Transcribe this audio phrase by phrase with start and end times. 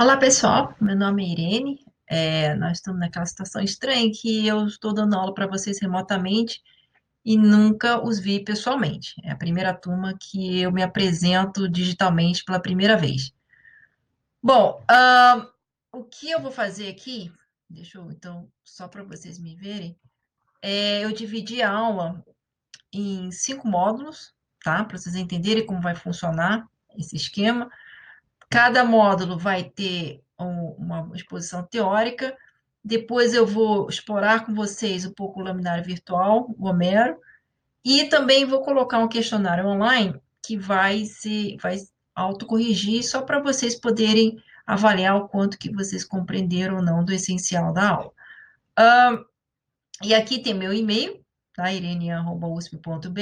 [0.00, 0.74] Olá, pessoal.
[0.80, 1.84] Meu nome é Irene.
[2.06, 6.62] É, nós estamos naquela situação estranha que eu estou dando aula para vocês remotamente
[7.22, 9.14] e nunca os vi pessoalmente.
[9.22, 13.30] É a primeira turma que eu me apresento digitalmente pela primeira vez.
[14.42, 15.46] Bom, uh,
[15.92, 17.30] o que eu vou fazer aqui,
[17.68, 19.94] deixa eu então, só para vocês me verem,
[20.62, 22.24] é, eu dividi a aula
[22.90, 24.32] em cinco módulos,
[24.64, 24.82] tá?
[24.82, 27.70] Para vocês entenderem como vai funcionar esse esquema.
[28.50, 32.36] Cada módulo vai ter um, uma exposição teórica.
[32.84, 37.16] Depois eu vou explorar com vocês um pouco o laminário virtual, o Homero,
[37.84, 41.76] e também vou colocar um questionário online que vai se vai
[42.14, 47.72] autocorrigir só para vocês poderem avaliar o quanto que vocês compreenderam ou não do essencial
[47.72, 48.12] da aula.
[48.78, 49.24] Uh,
[50.02, 51.72] e aqui tem meu e-mail, tá?
[51.72, 53.20] irene.usp.br,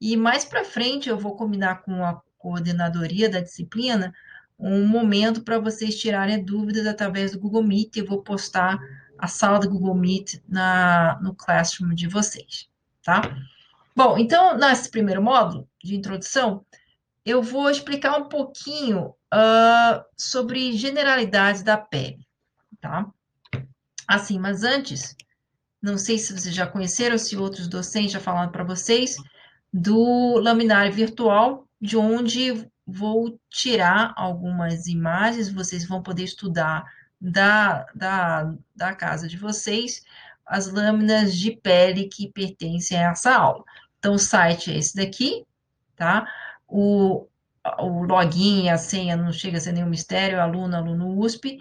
[0.00, 4.14] e mais para frente eu vou combinar com a coordenadoria da disciplina
[4.56, 7.96] um momento para vocês tirarem dúvidas através do Google Meet.
[7.96, 8.78] Eu vou postar
[9.18, 12.68] a sala do Google Meet na, no Classroom de vocês,
[13.02, 13.20] tá?
[13.94, 16.64] Bom, então, nesse primeiro módulo de introdução,
[17.24, 22.24] eu vou explicar um pouquinho uh, sobre generalidades da pele,
[22.80, 23.10] tá?
[24.06, 25.16] Assim, mas antes,
[25.82, 29.16] não sei se vocês já conheceram, se outros docentes já falaram para vocês,
[29.72, 36.84] do laminário virtual, de onde vou tirar algumas imagens, vocês vão poder estudar
[37.20, 40.04] da, da, da casa de vocês
[40.46, 43.64] as lâminas de pele que pertencem a essa aula.
[43.98, 45.44] Então, o site é esse daqui,
[45.96, 46.30] tá?
[46.68, 47.26] O,
[47.80, 51.58] o login, a senha não chega a ser nenhum mistério, aluno, aluno USP.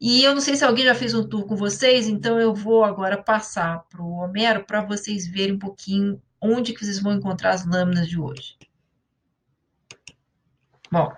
[0.00, 2.84] E eu não sei se alguém já fez um tour com vocês, então eu vou
[2.84, 7.50] agora passar para o Homero para vocês verem um pouquinho onde que vocês vão encontrar
[7.50, 8.56] as lâminas de hoje.
[10.90, 11.12] Bom,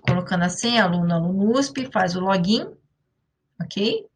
[0.00, 2.66] colocando a senha, aluno, aluno USP, faz o login,
[3.60, 4.06] ok?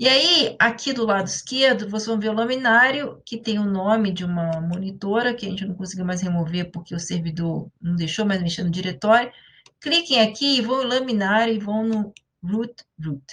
[0.00, 4.12] E aí, aqui do lado esquerdo, vocês vão ver o laminário, que tem o nome
[4.12, 8.26] de uma monitora, que a gente não conseguiu mais remover porque o servidor não deixou
[8.26, 9.32] mais mexer no diretório.
[9.80, 12.12] Cliquem aqui, vão no laminário e vão no
[12.42, 13.24] root root,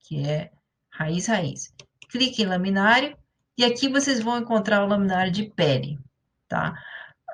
[0.00, 0.50] que é
[0.90, 1.74] raiz raiz.
[2.08, 3.16] Cliquem em laminário,
[3.58, 5.98] e aqui vocês vão encontrar o laminário de pele
[6.48, 6.74] tá?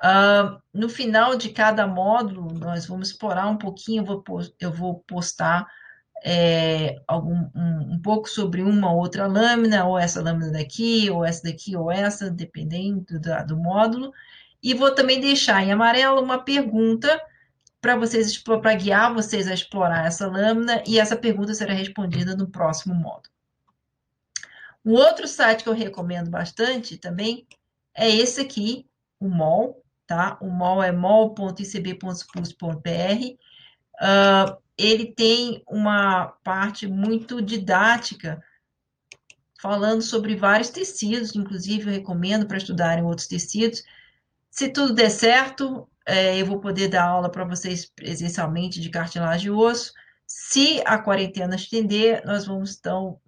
[0.03, 4.03] Uh, no final de cada módulo, nós vamos explorar um pouquinho,
[4.59, 5.65] eu vou, postar
[6.25, 11.23] é, algum, um, um, pouco sobre uma ou outra lâmina, ou essa lâmina daqui, ou
[11.23, 14.11] essa daqui, ou essa, dependendo do, do módulo.
[14.61, 17.21] E vou também deixar em amarelo uma pergunta
[17.81, 22.47] para vocês para guiar vocês a explorar essa lâmina, e essa pergunta será respondida no
[22.47, 23.33] próximo módulo.
[24.85, 27.45] Um outro site que eu recomendo bastante também
[27.93, 28.85] é esse aqui,
[29.23, 30.37] o MOL, tá?
[30.41, 32.53] O MOL é mol.icb.plus.br.
[34.01, 38.43] Uh, ele tem uma parte muito didática,
[39.61, 43.83] falando sobre vários tecidos, inclusive eu recomendo para estudarem outros tecidos.
[44.49, 49.47] Se tudo der certo, é, eu vou poder dar aula para vocês presencialmente de cartilagem
[49.47, 49.93] e osso.
[50.27, 53.19] Se a quarentena estender, nós vamos então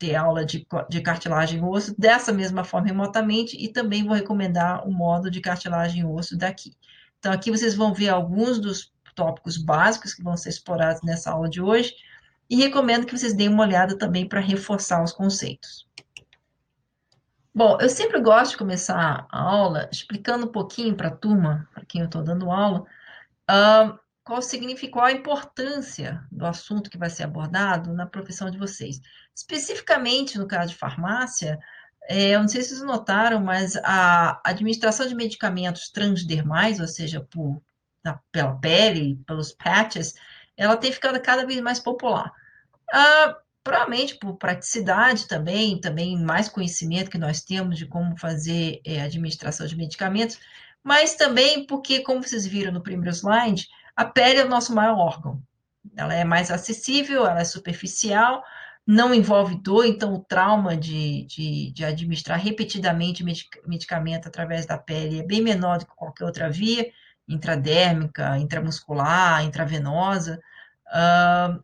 [0.00, 4.90] ter aula de, de cartilagem osso dessa mesma forma remotamente e também vou recomendar o
[4.90, 6.74] modo de cartilagem osso daqui.
[7.18, 11.50] Então, aqui vocês vão ver alguns dos tópicos básicos que vão ser explorados nessa aula
[11.50, 11.94] de hoje
[12.48, 15.86] e recomendo que vocês deem uma olhada também para reforçar os conceitos.
[17.54, 21.84] Bom, eu sempre gosto de começar a aula explicando um pouquinho para a turma, para
[21.84, 22.86] quem eu estou dando aula,
[23.50, 23.98] uh,
[24.30, 29.00] qual significa, qual a importância do assunto que vai ser abordado na profissão de vocês.
[29.34, 31.58] Especificamente no caso de farmácia,
[32.08, 37.26] é, eu não sei se vocês notaram, mas a administração de medicamentos transdermais, ou seja,
[37.28, 37.60] por,
[38.04, 40.14] na, pela pele, pelos patches,
[40.56, 42.32] ela tem ficado cada vez mais popular.
[42.92, 49.02] Ah, provavelmente por praticidade também, também mais conhecimento que nós temos de como fazer é,
[49.02, 50.38] administração de medicamentos,
[50.84, 54.98] mas também porque, como vocês viram no primeiro slide, a pele é o nosso maior
[54.98, 55.42] órgão.
[55.96, 58.42] Ela é mais acessível, ela é superficial,
[58.86, 63.24] não envolve dor, então o trauma de, de, de administrar repetidamente
[63.66, 66.90] medicamento através da pele é bem menor do que qualquer outra via,
[67.28, 70.40] intradérmica, intramuscular, intravenosa.
[70.88, 71.62] Uh,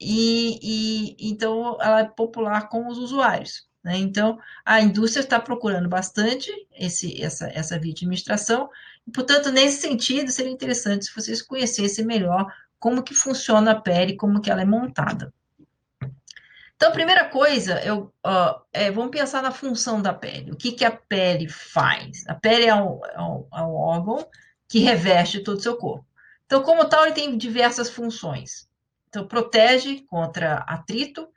[0.00, 3.68] e, e, então ela é popular com os usuários.
[3.84, 3.98] Né?
[3.98, 8.70] Então a indústria está procurando bastante esse, essa, essa via de administração
[9.12, 14.40] Portanto, nesse sentido, seria interessante se vocês conhecessem melhor como que funciona a pele, como
[14.40, 15.32] que ela é montada.
[16.76, 20.50] Então, primeira coisa, eu, uh, é, vamos pensar na função da pele.
[20.50, 22.26] O que, que a pele faz?
[22.26, 24.26] A pele é um, é um, é um órgão
[24.68, 26.06] que reveste todo o seu corpo.
[26.46, 28.68] Então, como tal, ele tem diversas funções.
[29.08, 31.28] Então, protege contra atrito.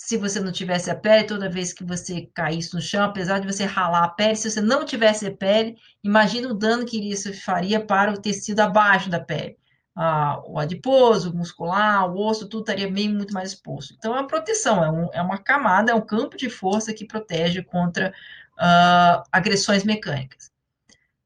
[0.00, 3.46] Se você não tivesse a pele, toda vez que você caísse no chão, apesar de
[3.46, 7.34] você ralar a pele, se você não tivesse a pele, imagina o dano que isso
[7.34, 9.58] faria para o tecido abaixo da pele.
[9.96, 13.92] Ah, o adiposo, o muscular, o osso, tudo estaria bem muito mais exposto.
[13.98, 17.04] Então, é uma proteção, é, um, é uma camada, é um campo de força que
[17.04, 18.14] protege contra
[18.54, 20.52] uh, agressões mecânicas.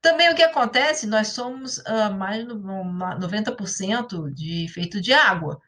[0.01, 5.61] Também o que acontece, nós somos uh, mais de 90% de feito de água.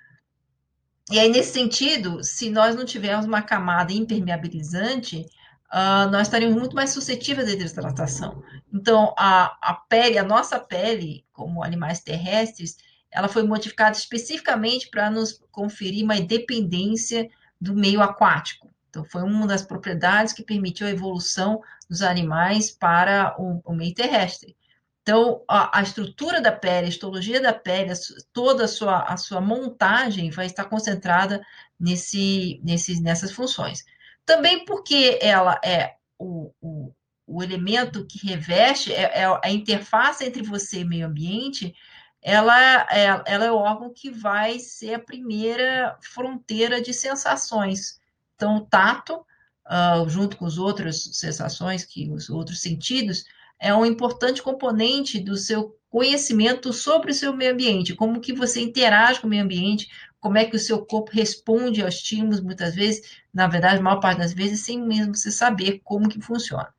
[1.11, 5.27] E aí, nesse sentido, se nós não tivermos uma camada impermeabilizante,
[5.73, 8.43] uh, nós estaríamos muito mais suscetíveis à desidratação.
[8.73, 12.77] Então, a, a pele, a nossa pele, como animais terrestres,
[13.11, 17.29] ela foi modificada especificamente para nos conferir uma independência
[17.61, 18.71] do meio aquático.
[18.89, 23.95] Então, foi uma das propriedades que permitiu a evolução dos animais para o, o meio
[23.95, 24.57] terrestre.
[25.05, 27.95] Então, a, a, estrutura da pele, a histologia da pele, a,
[28.33, 31.45] toda a sua, a sua montagem vai estar concentrada
[31.79, 33.85] nesse, nesse, nessas funções.
[34.25, 36.91] Também porque ela é o, o,
[37.27, 41.75] o elemento que reveste, é, é, a interface entre você e meio ambiente,
[42.23, 42.59] ela
[42.91, 48.00] é, ela é o órgão que vai ser a primeira fronteira de sensações.
[48.37, 49.17] Então, o tato,
[49.67, 53.27] uh, junto com as outras sensações, que os outros sentidos,
[53.61, 58.61] é um importante componente do seu conhecimento sobre o seu meio ambiente, como que você
[58.61, 59.89] interage com o meio ambiente,
[60.21, 64.01] como é que o seu corpo responde aos estímulos, muitas vezes, na verdade, a maior
[64.01, 66.73] parte das vezes, sem mesmo você saber como que funciona.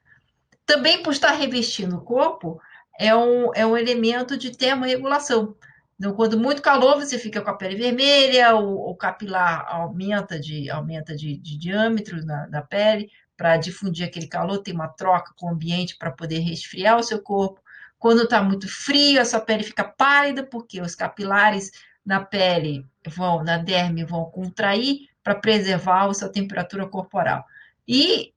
[0.66, 2.60] Também por estar revestindo o corpo,
[3.00, 5.56] é um, é um elemento de termorregulação.
[5.98, 10.70] Então, quando muito calor, você fica com a pele vermelha, o, o capilar aumenta de,
[10.70, 15.48] aumenta de, de diâmetro na, na pele, para difundir aquele calor, tem uma troca com
[15.48, 17.62] o ambiente para poder resfriar o seu corpo.
[17.98, 21.72] Quando está muito frio, a sua pele fica pálida, porque os capilares
[22.06, 27.46] na pele vão, na derme, vão contrair para preservar a sua temperatura corporal.
[27.88, 28.34] E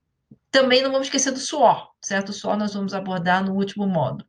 [0.51, 2.31] também não vamos esquecer do suor, certo?
[2.31, 4.25] O suor nós vamos abordar no último modo.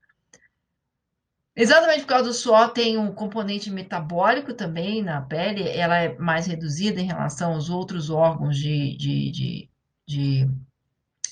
[1.55, 6.47] Exatamente por causa do suor, tem um componente metabólico também na pele, ela é mais
[6.47, 9.68] reduzida em relação aos outros órgãos de, de, de,
[10.09, 10.49] de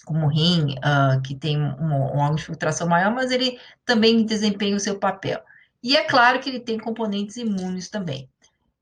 [0.05, 4.75] como rim, uh, que tem um, um órgão de filtração maior, mas ele também desempenha
[4.75, 5.41] o seu papel.
[5.83, 8.29] E é claro que ele tem componentes imunes também.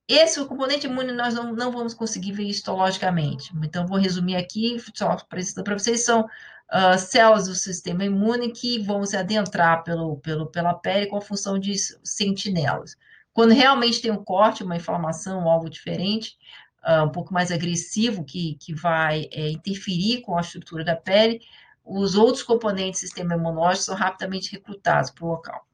[0.07, 3.51] Esse o componente imune nós não, não vamos conseguir ver histologicamente.
[3.63, 5.15] Então, vou resumir aqui, só
[5.63, 10.75] para vocês, são uh, células do sistema imune que vão se adentrar pelo, pelo, pela
[10.75, 12.95] pele com a função de sentinelas.
[13.33, 16.37] Quando realmente tem um corte, uma inflamação, algo diferente,
[16.85, 21.41] uh, um pouco mais agressivo, que, que vai é, interferir com a estrutura da pele,
[21.83, 25.67] os outros componentes do sistema imunológico são rapidamente recrutados para o local.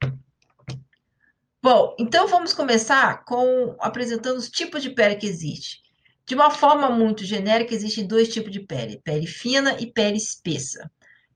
[1.63, 5.81] Bom, então vamos começar com apresentando os tipos de pele que existe.
[6.25, 10.89] De uma forma muito genérica, existem dois tipos de pele: pele fina e pele espessa.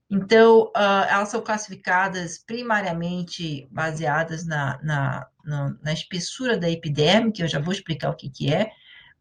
[0.08, 7.42] Então, uh, elas são classificadas primariamente baseadas na, na, na, na, espessura da epiderme, que
[7.42, 8.70] eu já vou explicar o que, que é,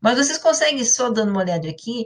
[0.05, 2.05] mas vocês conseguem, só dando uma olhada aqui,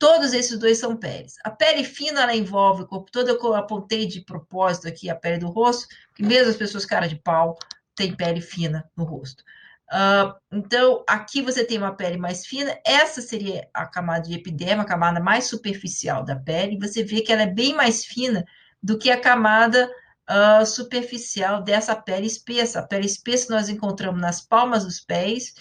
[0.00, 1.36] todos esses dois são peles.
[1.44, 5.38] A pele fina, ela envolve o corpo todo, eu apontei de propósito aqui a pele
[5.38, 7.56] do rosto, que mesmo as pessoas cara de pau
[7.94, 9.44] têm pele fina no rosto.
[9.92, 14.82] Uh, então, aqui você tem uma pele mais fina, essa seria a camada de epiderma,
[14.82, 18.44] a camada mais superficial da pele, você vê que ela é bem mais fina
[18.82, 19.88] do que a camada
[20.28, 22.80] uh, superficial dessa pele espessa.
[22.80, 25.54] A pele espessa nós encontramos nas palmas dos pés,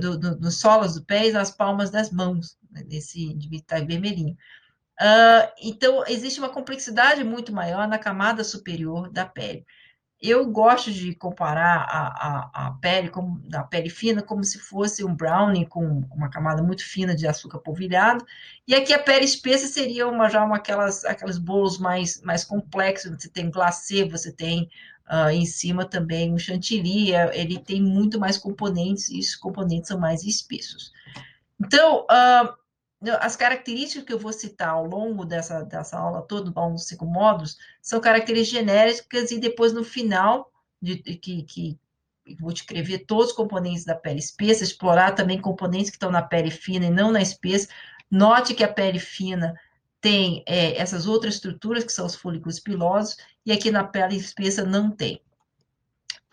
[0.00, 4.36] do, do, nos solos do pés, nas palmas das mãos, né, nesse indivíduo tá vermelhinho.
[5.00, 9.64] Uh, então, existe uma complexidade muito maior na camada superior da pele.
[10.20, 15.04] Eu gosto de comparar a, a, a pele, como, a pele fina, como se fosse
[15.04, 18.24] um brownie com uma camada muito fina de açúcar polvilhado,
[18.66, 23.10] e aqui a pele espessa seria uma, já uma, aquelas, aqueles bolos mais, mais complexos,
[23.10, 24.70] você tem glacê, você tem
[25.10, 29.88] uh, em cima também o chantilly, é, ele tem muito mais componentes, e esses componentes
[29.88, 30.92] são mais espessos.
[31.60, 32.54] Então, uh,
[33.20, 36.86] as características que eu vou citar ao longo dessa, dessa aula toda, ao longo dos
[36.86, 41.78] cinco módulos, são características genéricas e depois no final, de que, que
[42.40, 46.50] vou descrever todos os componentes da pele espessa, explorar também componentes que estão na pele
[46.50, 47.68] fina e não na espessa.
[48.10, 49.54] Note que a pele fina
[50.04, 54.62] tem é, essas outras estruturas, que são os folículos pilosos, e aqui na pele espessa
[54.62, 55.22] não tem.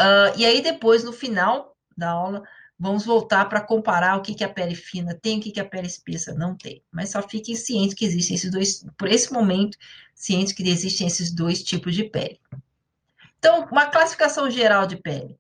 [0.02, 2.44] Uh, e aí, depois, no final da aula,
[2.84, 5.66] Vamos voltar para comparar o que, que a pele fina tem, o que, que a
[5.66, 6.84] pele espessa não tem.
[6.92, 9.78] Mas só fiquem cientes que existem esses dois, por esse momento,
[10.16, 12.42] cientes que existem esses dois tipos de pele.
[13.38, 15.38] Então, uma classificação geral de pele.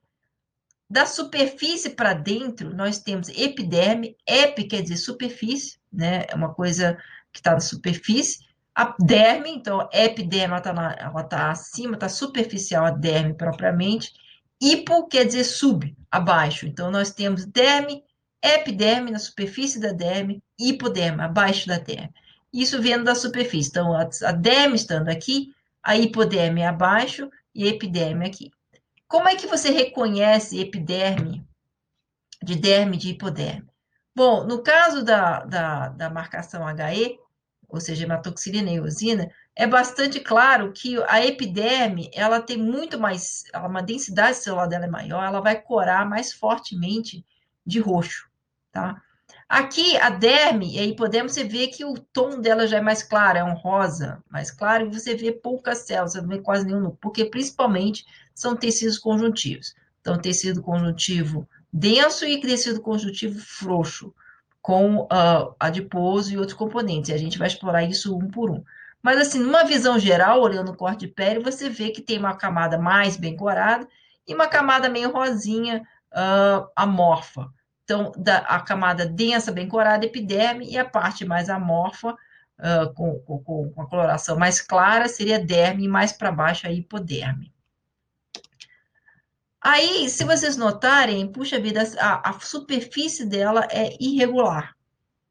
[0.88, 6.28] Da superfície para dentro, nós temos epiderme, epi quer dizer superfície, né?
[6.30, 6.96] É uma coisa
[7.32, 8.40] que está na superfície.
[8.74, 14.14] A derme, então, epiderme, ela está tá acima, está superficial a derme propriamente.
[14.62, 16.68] Hipo quer dizer sub, abaixo.
[16.68, 18.04] Então, nós temos derme,
[18.42, 22.14] epiderme na superfície da derme, hipoderme, abaixo da derme.
[22.54, 23.70] Isso vindo da superfície.
[23.70, 28.52] Então, a derme estando aqui, a hipoderme abaixo e a epiderme aqui.
[29.08, 31.46] Como é que você reconhece epiderme
[32.42, 33.71] de derme de hipoderme?
[34.16, 37.18] Bom, no caso da, da, da marcação HE,
[37.70, 43.44] ou seja, hematoxilina e eosina, é bastante claro que a epiderme, ela tem muito mais,
[43.56, 47.26] uma densidade celular dela é maior, ela vai corar mais fortemente
[47.66, 48.30] de roxo,
[48.72, 49.02] tá?
[49.48, 53.38] Aqui, a derme, e aí podemos ver que o tom dela já é mais claro,
[53.38, 56.92] é um rosa mais claro, e você vê poucas células, você não vê quase nenhum,
[57.02, 59.74] porque principalmente são tecidos conjuntivos.
[60.00, 64.14] Então, tecido conjuntivo denso e tecido conjuntivo frouxo,
[64.62, 67.10] com uh, adiposo e outros componentes.
[67.10, 68.64] E a gente vai explorar isso um por um.
[69.02, 72.36] Mas, assim, numa visão geral, olhando o corte de pele, você vê que tem uma
[72.36, 73.88] camada mais bem corada
[74.28, 75.82] e uma camada meio rosinha,
[76.14, 77.50] uh, amorfa.
[77.84, 83.20] Então, da, a camada densa, bem corada, epiderme, e a parte mais amorfa, uh, com,
[83.22, 83.40] com,
[83.74, 87.51] com, a coloração mais clara, seria derme, e mais para baixo a hipoderme.
[89.62, 94.76] Aí, se vocês notarem, puxa vida, a, a superfície dela é irregular,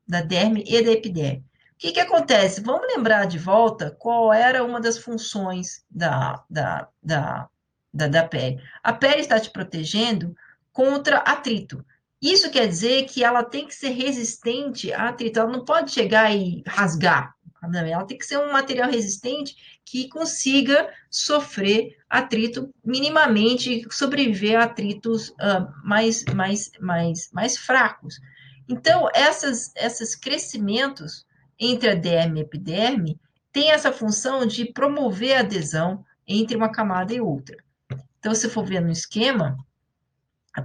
[0.07, 1.45] da derme e da epiderme.
[1.73, 2.61] O que, que acontece?
[2.61, 7.49] Vamos lembrar de volta qual era uma das funções da, da, da,
[7.93, 8.63] da, da pele.
[8.83, 10.37] A pele está te protegendo
[10.73, 11.85] contra atrito.
[12.23, 16.31] Isso quer dizer que ela tem que ser resistente a atrito, ela não pode chegar
[16.37, 17.35] e rasgar.
[17.63, 25.31] Ela tem que ser um material resistente que consiga sofrer atrito minimamente, sobreviver a atritos
[25.31, 28.21] uh, mais, mais, mais, mais fracos.
[28.69, 31.27] Então, essas, esses crescimentos
[31.59, 33.21] entre a derme e a epiderme
[33.53, 37.57] têm essa função de promover a adesão entre uma camada e outra.
[38.21, 39.59] Então, se for ver no esquema,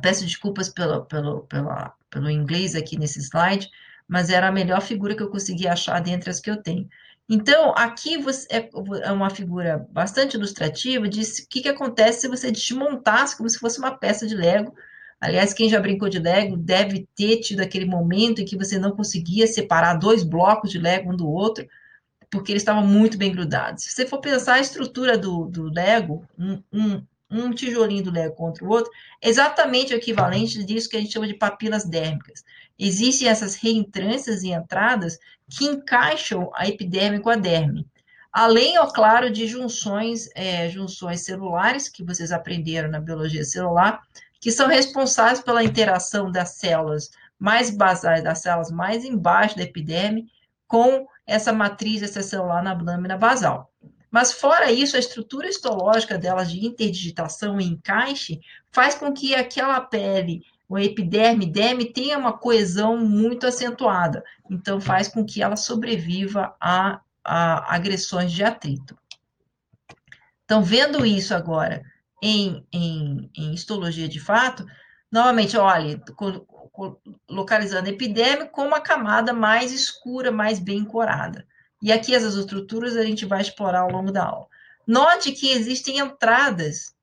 [0.03, 3.72] peço desculpas pelo, pelo, pela, pelo inglês aqui nesse slide,
[4.08, 6.88] mas era a melhor figura que eu consegui achar dentre as que eu tenho.
[7.27, 8.70] Então, aqui você, é,
[9.03, 13.58] é uma figura bastante ilustrativa de o que, que acontece se você desmontasse como se
[13.58, 14.75] fosse uma peça de Lego.
[15.20, 18.96] Aliás, quem já brincou de Lego deve ter tido aquele momento em que você não
[18.96, 21.67] conseguia separar dois blocos de Lego um do outro,
[22.29, 23.86] porque eles estavam muito bem grudados.
[23.86, 27.03] Se você for pensar a estrutura do, do Lego, um, um,
[27.42, 31.13] um tijolinho do Lego contra o outro, é exatamente o equivalente disso que a gente
[31.13, 32.44] chama de papilas dérmicas.
[32.77, 35.18] Existem essas reentrâncias e entradas
[35.50, 37.88] que encaixam a epiderme com a derme.
[38.32, 44.01] Além, ó, claro, de junções, é, junções celulares, que vocês aprenderam na biologia celular,
[44.42, 50.27] que são responsáveis pela interação das células mais basais, das células mais embaixo da epiderme,
[50.68, 53.72] com essa matriz extracelular na lâmina basal.
[54.15, 58.39] Mas, fora isso, a estrutura histológica delas de interdigitação e encaixe
[58.72, 64.24] faz com que aquela pele, o epiderme, derme, tenha uma coesão muito acentuada.
[64.50, 68.98] Então, faz com que ela sobreviva a, a agressões de atrito.
[70.45, 71.84] Então, vendo isso agora
[72.24, 74.65] em, em, em histologia de fato,
[75.12, 76.01] novamente, olha,
[77.29, 81.45] localizando a epiderme com uma camada mais escura, mais bem corada.
[81.86, 84.48] E aqui essas estruturas a gente vai explorar ao longo da aula.
[84.88, 86.96] Note que existem entradas,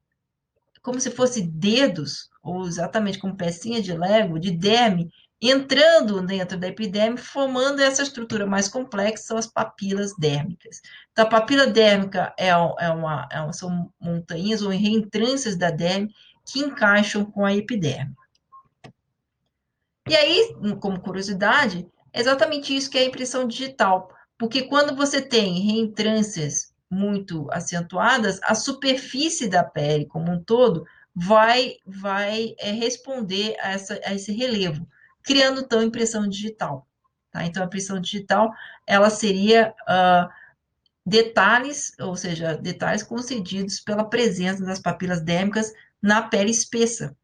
[0.82, 5.08] como se fossem dedos, ou exatamente como pecinha de Lego, de derme,
[5.40, 10.80] entrando dentro da epiderme, formando essa estrutura mais complexa, são as papilas dérmicas.
[11.12, 16.12] Então, a papila dérmica é, é uma, é uma, são montanhas ou reentrâncias da derme
[16.44, 18.16] que encaixam com a epiderme.
[20.08, 24.10] E aí, como curiosidade, é exatamente isso que é a impressão digital.
[24.42, 30.84] Porque quando você tem reentrâncias muito acentuadas, a superfície da pele como um todo
[31.14, 34.84] vai, vai é, responder a, essa, a esse relevo,
[35.22, 36.88] criando então impressão digital.
[37.30, 37.44] Tá?
[37.44, 38.52] Então, a impressão digital
[38.84, 40.28] ela seria uh,
[41.06, 45.72] detalhes, ou seja, detalhes concedidos pela presença das papilas dérmicas
[46.02, 47.16] na pele espessa.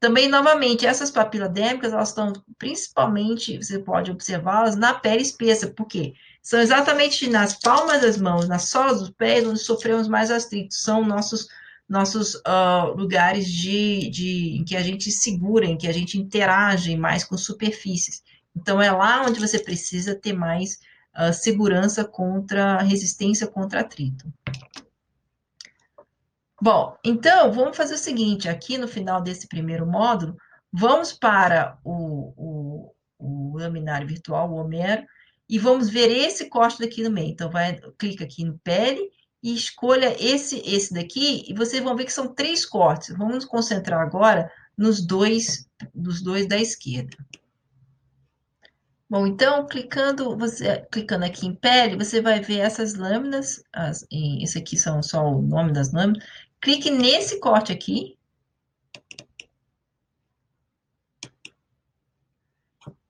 [0.00, 5.86] Também, novamente, essas papilas dérmicas, elas estão principalmente, você pode observá-las na pele espessa, por
[5.86, 6.14] quê?
[6.44, 10.82] São exatamente nas palmas das mãos, nas solas dos pés, onde sofremos mais atritos.
[10.82, 11.48] São nossos
[11.88, 16.96] nossos uh, lugares de, de, em que a gente segura, em que a gente interage
[16.96, 18.22] mais com superfícies.
[18.56, 20.80] Então, é lá onde você precisa ter mais
[21.16, 24.32] uh, segurança contra, resistência contra atrito.
[26.60, 30.36] Bom, então vamos fazer o seguinte: aqui no final desse primeiro módulo,
[30.72, 35.04] vamos para o, o, o laminário virtual, o Homero,
[35.48, 37.28] e vamos ver esse corte daqui no meio.
[37.28, 39.10] Então, vai, clica aqui no pele
[39.42, 43.14] e escolha esse, esse daqui, e vocês vão ver que são três cortes.
[43.16, 47.16] Vamos nos concentrar agora nos dois, nos dois da esquerda.
[49.08, 54.58] Bom, então, clicando, você, clicando aqui em pele, você vai ver essas lâminas, as, esse
[54.58, 56.24] aqui são só o nome das lâminas.
[56.60, 58.16] Clique nesse corte aqui.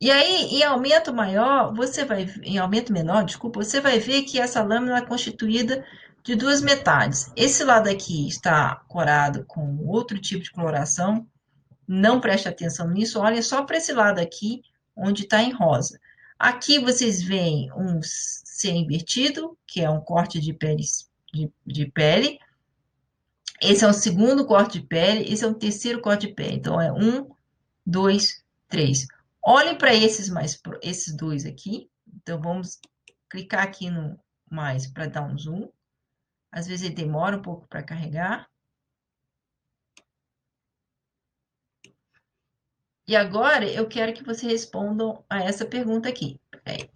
[0.04, 4.38] E aí, em aumento maior, você vai, em aumento menor, desculpa, você vai ver que
[4.38, 5.82] essa lâmina é constituída
[6.22, 7.32] de duas metades.
[7.34, 11.26] Esse lado aqui está corado com outro tipo de coloração,
[11.88, 14.60] não preste atenção nisso, olhem só para esse lado aqui,
[14.94, 15.98] onde está em rosa.
[16.38, 20.84] Aqui vocês veem um C invertido, que é um corte de pele,
[21.32, 22.38] de, de pele.
[23.58, 26.56] Esse é o segundo corte de pele, esse é o terceiro corte de pele.
[26.56, 27.26] Então, é um,
[27.86, 29.06] dois, três.
[29.44, 31.90] Olhem para esses mais, esses dois aqui.
[32.06, 32.78] Então, vamos
[33.28, 34.18] clicar aqui no
[34.50, 35.68] mais para dar um zoom.
[36.50, 38.48] Às vezes ele demora um pouco para carregar.
[43.06, 46.40] E agora eu quero que vocês respondam a essa pergunta aqui.
[46.50, 46.90] Peraí.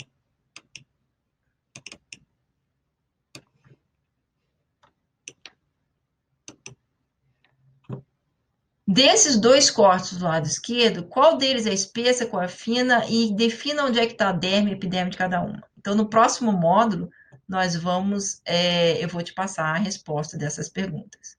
[8.90, 13.85] Desses dois cortes do lado esquerdo, qual deles é espessa, qual é fina, e defina
[13.85, 15.62] onde é que está a derme e epiderme de cada uma.
[15.76, 17.11] Então, no próximo módulo,
[17.47, 21.38] nós vamos, é, eu vou te passar a resposta dessas perguntas.